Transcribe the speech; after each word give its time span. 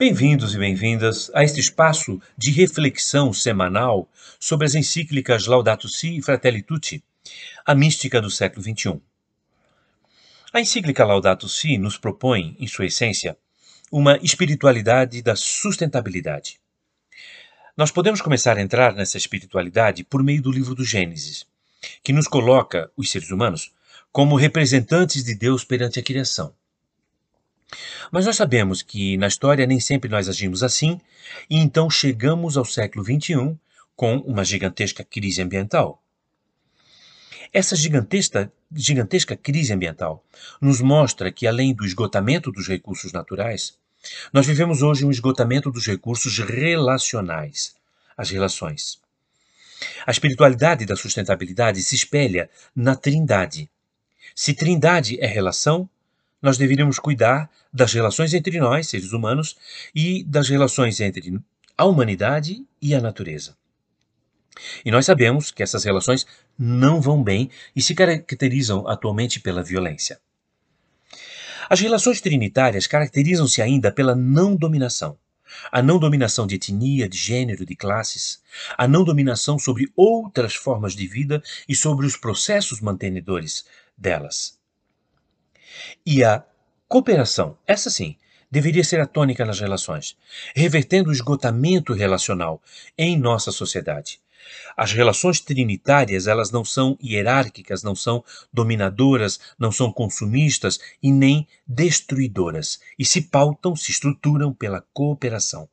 Bem-vindos 0.00 0.54
e 0.54 0.58
bem-vindas 0.58 1.30
a 1.34 1.44
este 1.44 1.60
espaço 1.60 2.18
de 2.34 2.50
reflexão 2.50 3.34
semanal 3.34 4.08
sobre 4.38 4.66
as 4.66 4.74
encíclicas 4.74 5.46
Laudato 5.46 5.90
Si 5.90 6.16
e 6.16 6.22
Fratelli 6.22 6.62
Tutti, 6.62 7.04
a 7.66 7.74
mística 7.74 8.18
do 8.18 8.30
século 8.30 8.62
XXI. 8.62 8.98
A 10.54 10.58
encíclica 10.58 11.04
Laudato 11.04 11.46
Si 11.50 11.76
nos 11.76 11.98
propõe, 11.98 12.56
em 12.58 12.66
sua 12.66 12.86
essência, 12.86 13.36
uma 13.92 14.16
espiritualidade 14.22 15.20
da 15.20 15.36
sustentabilidade. 15.36 16.58
Nós 17.76 17.90
podemos 17.90 18.22
começar 18.22 18.56
a 18.56 18.62
entrar 18.62 18.94
nessa 18.94 19.18
espiritualidade 19.18 20.02
por 20.02 20.22
meio 20.22 20.40
do 20.40 20.50
livro 20.50 20.74
do 20.74 20.82
Gênesis, 20.82 21.44
que 22.02 22.14
nos 22.14 22.26
coloca, 22.26 22.90
os 22.96 23.10
seres 23.10 23.30
humanos, 23.30 23.70
como 24.10 24.34
representantes 24.34 25.22
de 25.22 25.34
Deus 25.34 25.62
perante 25.62 26.00
a 26.00 26.02
criação. 26.02 26.54
Mas 28.10 28.26
nós 28.26 28.36
sabemos 28.36 28.82
que 28.82 29.16
na 29.16 29.28
história 29.28 29.66
nem 29.66 29.80
sempre 29.80 30.10
nós 30.10 30.28
agimos 30.28 30.62
assim, 30.62 31.00
e 31.48 31.58
então 31.58 31.88
chegamos 31.88 32.56
ao 32.56 32.64
século 32.64 33.04
XXI 33.04 33.56
com 33.94 34.16
uma 34.18 34.44
gigantesca 34.44 35.04
crise 35.04 35.42
ambiental. 35.42 36.02
Essa 37.52 37.74
gigantesca, 37.74 38.52
gigantesca 38.72 39.36
crise 39.36 39.72
ambiental 39.72 40.24
nos 40.60 40.80
mostra 40.80 41.32
que, 41.32 41.46
além 41.46 41.74
do 41.74 41.84
esgotamento 41.84 42.52
dos 42.52 42.68
recursos 42.68 43.12
naturais, 43.12 43.76
nós 44.32 44.46
vivemos 44.46 44.82
hoje 44.82 45.04
um 45.04 45.10
esgotamento 45.10 45.70
dos 45.70 45.86
recursos 45.86 46.38
relacionais, 46.38 47.74
as 48.16 48.30
relações. 48.30 49.00
A 50.06 50.10
espiritualidade 50.10 50.86
da 50.86 50.96
sustentabilidade 50.96 51.82
se 51.82 51.94
espelha 51.94 52.48
na 52.74 52.94
trindade. 52.94 53.68
Se 54.34 54.54
trindade 54.54 55.18
é 55.20 55.26
relação, 55.26 55.88
nós 56.42 56.56
deveríamos 56.56 56.98
cuidar 56.98 57.50
das 57.72 57.92
relações 57.92 58.34
entre 58.34 58.58
nós, 58.58 58.88
seres 58.88 59.12
humanos, 59.12 59.56
e 59.94 60.24
das 60.24 60.48
relações 60.48 61.00
entre 61.00 61.40
a 61.76 61.84
humanidade 61.84 62.64
e 62.80 62.94
a 62.94 63.00
natureza. 63.00 63.56
E 64.84 64.90
nós 64.90 65.06
sabemos 65.06 65.50
que 65.50 65.62
essas 65.62 65.84
relações 65.84 66.26
não 66.58 67.00
vão 67.00 67.22
bem 67.22 67.50
e 67.74 67.80
se 67.80 67.94
caracterizam 67.94 68.86
atualmente 68.86 69.40
pela 69.40 69.62
violência. 69.62 70.20
As 71.68 71.80
relações 71.80 72.20
trinitárias 72.20 72.86
caracterizam-se 72.86 73.62
ainda 73.62 73.92
pela 73.92 74.14
não 74.14 74.56
dominação. 74.56 75.16
A 75.72 75.82
não 75.82 75.98
dominação 75.98 76.46
de 76.46 76.56
etnia, 76.56 77.08
de 77.08 77.16
gênero, 77.16 77.64
de 77.64 77.74
classes, 77.74 78.42
a 78.76 78.86
não 78.86 79.02
dominação 79.02 79.58
sobre 79.58 79.90
outras 79.96 80.54
formas 80.54 80.94
de 80.94 81.06
vida 81.06 81.42
e 81.68 81.74
sobre 81.74 82.06
os 82.06 82.16
processos 82.16 82.80
mantenedores 82.80 83.64
delas. 83.96 84.59
E 86.04 86.24
a 86.24 86.44
cooperação, 86.88 87.56
essa 87.66 87.90
sim, 87.90 88.16
deveria 88.50 88.82
ser 88.82 89.00
a 89.00 89.06
tônica 89.06 89.44
nas 89.44 89.60
relações, 89.60 90.16
revertendo 90.54 91.10
o 91.10 91.12
esgotamento 91.12 91.92
relacional 91.92 92.60
em 92.98 93.16
nossa 93.18 93.52
sociedade. 93.52 94.20
As 94.76 94.92
relações 94.92 95.40
trinitárias, 95.40 96.26
elas 96.26 96.50
não 96.50 96.64
são 96.64 96.98
hierárquicas, 97.02 97.82
não 97.82 97.94
são 97.94 98.24
dominadoras, 98.52 99.38
não 99.58 99.70
são 99.70 99.92
consumistas 99.92 100.80
e 101.02 101.12
nem 101.12 101.46
destruidoras, 101.66 102.80
e 102.98 103.04
se 103.04 103.22
pautam, 103.22 103.76
se 103.76 103.90
estruturam 103.90 104.52
pela 104.52 104.84
cooperação. 104.92 105.68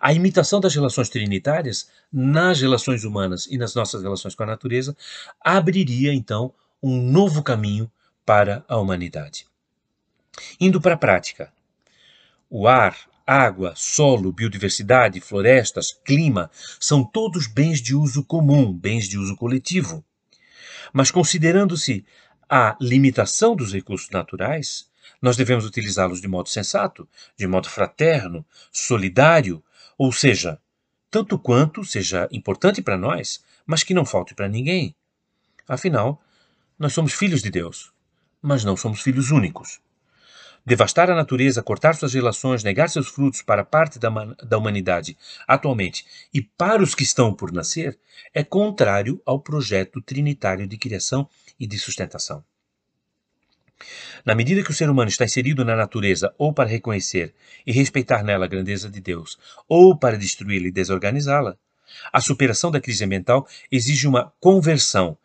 A 0.00 0.12
imitação 0.12 0.58
das 0.58 0.74
relações 0.74 1.10
trinitárias 1.10 1.88
nas 2.10 2.60
relações 2.60 3.04
humanas 3.04 3.46
e 3.46 3.58
nas 3.58 3.74
nossas 3.74 4.02
relações 4.02 4.34
com 4.34 4.42
a 4.42 4.46
natureza 4.46 4.96
abriria 5.40 6.12
então 6.14 6.52
um 6.82 7.02
novo 7.02 7.42
caminho 7.42 7.90
para 8.30 8.64
a 8.68 8.76
humanidade. 8.78 9.44
Indo 10.60 10.80
para 10.80 10.94
a 10.94 10.96
prática, 10.96 11.52
o 12.48 12.68
ar, 12.68 12.96
água, 13.26 13.72
solo, 13.74 14.32
biodiversidade, 14.32 15.20
florestas, 15.20 15.98
clima 16.04 16.48
são 16.78 17.02
todos 17.02 17.48
bens 17.48 17.82
de 17.82 17.92
uso 17.92 18.24
comum, 18.24 18.72
bens 18.72 19.08
de 19.08 19.18
uso 19.18 19.34
coletivo. 19.34 20.04
Mas 20.92 21.10
considerando-se 21.10 22.06
a 22.48 22.76
limitação 22.80 23.56
dos 23.56 23.72
recursos 23.72 24.10
naturais, 24.10 24.88
nós 25.20 25.36
devemos 25.36 25.64
utilizá-los 25.64 26.20
de 26.20 26.28
modo 26.28 26.48
sensato, 26.48 27.08
de 27.36 27.48
modo 27.48 27.68
fraterno, 27.68 28.46
solidário, 28.70 29.60
ou 29.98 30.12
seja, 30.12 30.60
tanto 31.10 31.36
quanto 31.36 31.84
seja 31.84 32.28
importante 32.30 32.80
para 32.80 32.96
nós, 32.96 33.44
mas 33.66 33.82
que 33.82 33.92
não 33.92 34.04
falte 34.06 34.36
para 34.36 34.48
ninguém. 34.48 34.94
Afinal, 35.66 36.22
nós 36.78 36.92
somos 36.92 37.12
filhos 37.12 37.42
de 37.42 37.50
Deus, 37.50 37.92
mas 38.42 38.64
não 38.64 38.76
somos 38.76 39.00
filhos 39.00 39.30
únicos. 39.30 39.80
Devastar 40.64 41.10
a 41.10 41.14
natureza, 41.14 41.62
cortar 41.62 41.94
suas 41.94 42.12
relações, 42.12 42.62
negar 42.62 42.90
seus 42.90 43.08
frutos 43.08 43.40
para 43.40 43.64
parte 43.64 43.98
da, 43.98 44.10
da 44.10 44.58
humanidade 44.58 45.16
atualmente 45.48 46.04
e 46.32 46.42
para 46.42 46.82
os 46.82 46.94
que 46.94 47.02
estão 47.02 47.34
por 47.34 47.50
nascer 47.50 47.98
é 48.34 48.44
contrário 48.44 49.20
ao 49.24 49.40
projeto 49.40 50.02
trinitário 50.02 50.66
de 50.66 50.76
criação 50.76 51.28
e 51.58 51.66
de 51.66 51.78
sustentação. 51.78 52.44
Na 54.24 54.34
medida 54.34 54.62
que 54.62 54.70
o 54.70 54.74
ser 54.74 54.90
humano 54.90 55.08
está 55.08 55.24
inserido 55.24 55.64
na 55.64 55.74
natureza 55.74 56.34
ou 56.36 56.52
para 56.52 56.68
reconhecer 56.68 57.34
e 57.66 57.72
respeitar 57.72 58.22
nela 58.22 58.44
a 58.44 58.48
grandeza 58.48 58.90
de 58.90 59.00
Deus, 59.00 59.38
ou 59.66 59.96
para 59.96 60.18
destruí-la 60.18 60.68
e 60.68 60.70
desorganizá-la, 60.70 61.56
a 62.12 62.20
superação 62.20 62.70
da 62.70 62.80
crise 62.80 63.04
ambiental 63.04 63.48
exige 63.70 64.06
uma 64.06 64.32
conversão 64.38 65.16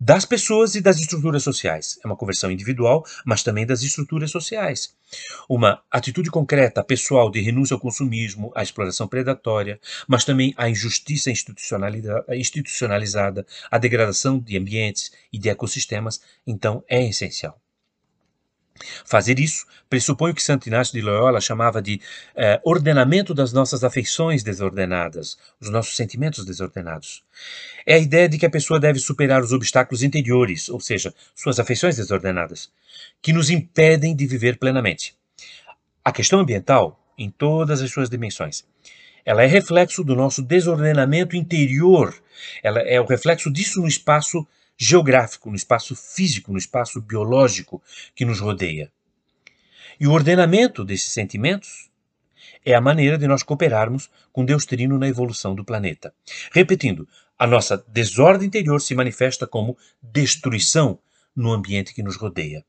das 0.00 0.24
pessoas 0.24 0.74
e 0.74 0.80
das 0.80 0.98
estruturas 0.98 1.42
sociais. 1.42 1.98
É 2.02 2.06
uma 2.06 2.16
conversão 2.16 2.50
individual, 2.50 3.04
mas 3.24 3.42
também 3.42 3.66
das 3.66 3.82
estruturas 3.82 4.30
sociais. 4.30 4.96
Uma 5.46 5.82
atitude 5.90 6.30
concreta, 6.30 6.82
pessoal, 6.82 7.30
de 7.30 7.38
renúncia 7.40 7.74
ao 7.74 7.80
consumismo, 7.80 8.50
à 8.54 8.62
exploração 8.62 9.06
predatória, 9.06 9.78
mas 10.08 10.24
também 10.24 10.54
à 10.56 10.70
injustiça 10.70 11.30
institucionalizada, 11.30 13.46
à 13.70 13.76
degradação 13.76 14.38
de 14.38 14.56
ambientes 14.56 15.12
e 15.30 15.38
de 15.38 15.50
ecossistemas, 15.50 16.22
então 16.46 16.82
é 16.88 17.06
essencial. 17.06 17.60
Fazer 19.04 19.38
isso 19.38 19.66
pressupõe 19.88 20.30
o 20.30 20.34
que 20.34 20.42
Santo 20.42 20.66
Inácio 20.68 20.92
de 20.92 21.00
Loyola 21.00 21.40
chamava 21.40 21.82
de 21.82 22.00
eh, 22.36 22.60
ordenamento 22.64 23.34
das 23.34 23.52
nossas 23.52 23.82
afeições 23.82 24.42
desordenadas, 24.42 25.36
os 25.60 25.68
nossos 25.70 25.96
sentimentos 25.96 26.44
desordenados. 26.44 27.22
É 27.86 27.94
a 27.94 27.98
ideia 27.98 28.28
de 28.28 28.38
que 28.38 28.46
a 28.46 28.50
pessoa 28.50 28.78
deve 28.78 28.98
superar 28.98 29.42
os 29.42 29.52
obstáculos 29.52 30.02
interiores, 30.02 30.68
ou 30.68 30.80
seja, 30.80 31.12
suas 31.34 31.58
afeições 31.58 31.96
desordenadas, 31.96 32.70
que 33.20 33.32
nos 33.32 33.50
impedem 33.50 34.14
de 34.14 34.26
viver 34.26 34.58
plenamente. 34.58 35.14
A 36.04 36.12
questão 36.12 36.40
ambiental, 36.40 36.98
em 37.18 37.30
todas 37.30 37.82
as 37.82 37.90
suas 37.90 38.08
dimensões, 38.08 38.64
ela 39.24 39.42
é 39.42 39.46
reflexo 39.46 40.02
do 40.02 40.16
nosso 40.16 40.42
desordenamento 40.42 41.36
interior. 41.36 42.14
Ela 42.62 42.80
é 42.80 43.00
o 43.00 43.04
reflexo 43.04 43.52
disso 43.52 43.80
no 43.80 43.88
espaço 43.88 44.46
geográfico, 44.82 45.50
no 45.50 45.56
espaço 45.56 45.94
físico, 45.94 46.50
no 46.50 46.56
espaço 46.56 47.02
biológico 47.02 47.82
que 48.14 48.24
nos 48.24 48.40
rodeia. 48.40 48.90
E 50.00 50.06
o 50.06 50.12
ordenamento 50.12 50.82
desses 50.82 51.12
sentimentos 51.12 51.90
é 52.64 52.74
a 52.74 52.80
maneira 52.80 53.18
de 53.18 53.28
nós 53.28 53.42
cooperarmos 53.42 54.10
com 54.32 54.42
Deus 54.42 54.64
Trino 54.64 54.98
na 54.98 55.06
evolução 55.06 55.54
do 55.54 55.66
planeta. 55.66 56.14
Repetindo, 56.50 57.06
a 57.38 57.46
nossa 57.46 57.84
desordem 57.88 58.48
interior 58.48 58.80
se 58.80 58.94
manifesta 58.94 59.46
como 59.46 59.76
destruição 60.02 60.98
no 61.36 61.52
ambiente 61.52 61.92
que 61.92 62.02
nos 62.02 62.16
rodeia. 62.16 62.64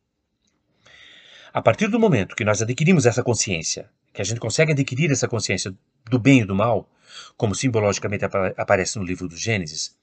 A 1.53 1.61
partir 1.61 1.87
do 1.87 1.99
momento 1.99 2.35
que 2.35 2.43
nós 2.43 2.61
adquirimos 2.61 3.05
essa 3.05 3.23
consciência, 3.23 3.89
que 4.13 4.21
a 4.21 4.25
gente 4.25 4.39
consegue 4.39 4.73
adquirir 4.73 5.11
essa 5.11 5.29
consciência 5.29 5.73
do 6.09 6.19
bem 6.19 6.41
e 6.41 6.45
do 6.45 6.55
mal, 6.55 6.89
como 7.37 7.55
simbologicamente 7.55 8.25
aparece 8.25 8.99
no 8.99 9.05
livro 9.05 9.29
do 9.29 9.37
Gênesis, 9.37 9.95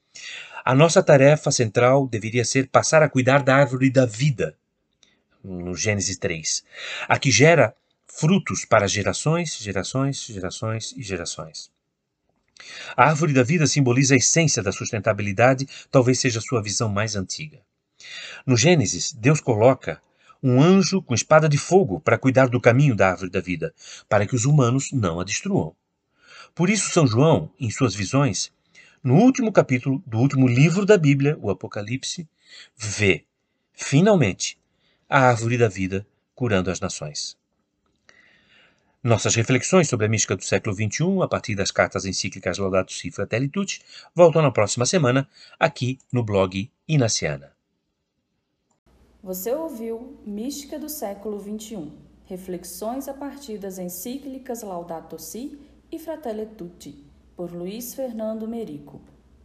a 0.63 0.75
nossa 0.75 1.01
tarefa 1.01 1.51
central 1.51 2.07
deveria 2.07 2.45
ser 2.45 2.67
passar 2.67 3.01
a 3.01 3.09
cuidar 3.09 3.43
da 3.43 3.55
árvore 3.55 3.89
da 3.89 4.05
vida, 4.05 4.55
no 5.43 5.75
Gênesis 5.75 6.17
3, 6.17 6.63
a 7.07 7.17
que 7.17 7.31
gera 7.31 7.75
frutos 8.07 8.65
para 8.65 8.87
gerações, 8.87 9.57
gerações, 9.57 10.25
gerações 10.25 10.93
e 10.97 11.01
gerações. 11.01 11.71
A 12.95 13.05
árvore 13.05 13.33
da 13.33 13.43
vida 13.43 13.65
simboliza 13.65 14.13
a 14.13 14.17
essência 14.17 14.61
da 14.61 14.71
sustentabilidade, 14.71 15.67
talvez 15.89 16.19
seja 16.19 16.39
a 16.39 16.41
sua 16.41 16.61
visão 16.61 16.89
mais 16.89 17.15
antiga. 17.15 17.61
No 18.45 18.57
Gênesis, 18.57 19.13
Deus 19.13 19.39
coloca 19.39 20.01
um 20.41 20.61
anjo 20.61 21.01
com 21.01 21.13
espada 21.13 21.47
de 21.47 21.57
fogo 21.57 21.99
para 21.99 22.17
cuidar 22.17 22.47
do 22.47 22.61
caminho 22.61 22.95
da 22.95 23.09
árvore 23.09 23.29
da 23.29 23.41
vida, 23.41 23.73
para 24.07 24.25
que 24.25 24.35
os 24.35 24.45
humanos 24.45 24.91
não 24.91 25.19
a 25.19 25.23
destruam. 25.23 25.75
Por 26.55 26.69
isso, 26.69 26.91
São 26.91 27.05
João, 27.05 27.51
em 27.59 27.69
suas 27.69 27.93
visões, 27.93 28.51
no 29.03 29.15
último 29.15 29.51
capítulo 29.51 30.03
do 30.05 30.19
último 30.19 30.47
livro 30.47 30.85
da 30.85 30.97
Bíblia, 30.97 31.37
o 31.41 31.49
Apocalipse, 31.49 32.27
vê, 32.75 33.25
finalmente, 33.73 34.57
a 35.07 35.19
árvore 35.21 35.57
da 35.57 35.67
vida 35.67 36.05
curando 36.35 36.69
as 36.69 36.79
nações. 36.79 37.37
Nossas 39.01 39.33
reflexões 39.35 39.87
sobre 39.87 40.05
a 40.05 40.09
mística 40.09 40.35
do 40.35 40.43
século 40.43 40.75
XXI, 40.75 41.21
a 41.23 41.27
partir 41.27 41.55
das 41.55 41.71
cartas 41.71 42.05
encíclicas 42.05 42.57
Laudato 42.57 42.91
Si 42.91 43.09
Fratelli 43.09 43.47
Tutti, 43.47 43.81
voltam 44.13 44.41
na 44.41 44.51
próxima 44.51 44.85
semana, 44.85 45.27
aqui 45.57 45.97
no 46.11 46.23
blog 46.23 46.69
Inaciana. 46.87 47.53
Você 49.23 49.53
ouviu 49.53 50.21
Mística 50.25 50.77
do 50.77 50.89
século 50.89 51.39
XXI 51.39 52.09
Reflexões 52.29 53.07
a 53.07 53.13
partir 53.13 53.57
das 53.57 53.79
encíclicas 53.79 54.61
Laudato 54.61 55.17
Si 55.17 55.59
e 55.91 55.97
Fratelli 55.97 56.45
Tutti, 56.45 57.08
por 57.39 57.53
Luiz 57.53 57.93
Fernando 57.93 58.49
Merico. 58.49 58.99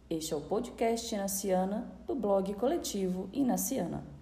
Este 0.09 0.33
é 0.33 0.35
o 0.35 0.41
podcast 0.41 1.15
Inaciana 1.15 1.89
do 2.05 2.13
blog 2.13 2.53
coletivo 2.55 3.29
Inaciana. 3.31 4.14